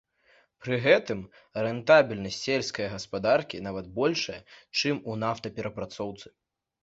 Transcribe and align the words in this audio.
Пры 0.61 0.75
гэтым 0.85 1.19
рэнтабельнасць 1.65 2.39
сельская 2.47 2.87
гаспадаркі 2.95 3.61
нават 3.67 3.91
большая, 3.99 4.41
чым 4.79 4.95
у 5.11 5.19
нафтаперапрацоўцы. 5.25 6.27